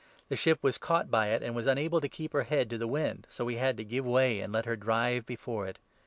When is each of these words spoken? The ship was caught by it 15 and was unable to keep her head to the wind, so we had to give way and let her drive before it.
The 0.29 0.35
ship 0.35 0.57
was 0.63 0.79
caught 0.79 1.11
by 1.11 1.27
it 1.27 1.33
15 1.45 1.45
and 1.45 1.55
was 1.55 1.67
unable 1.67 2.01
to 2.01 2.09
keep 2.09 2.33
her 2.33 2.41
head 2.41 2.71
to 2.71 2.79
the 2.79 2.87
wind, 2.87 3.27
so 3.29 3.45
we 3.45 3.57
had 3.57 3.77
to 3.77 3.83
give 3.85 4.03
way 4.03 4.39
and 4.39 4.51
let 4.51 4.65
her 4.65 4.75
drive 4.75 5.27
before 5.27 5.67
it. 5.67 5.77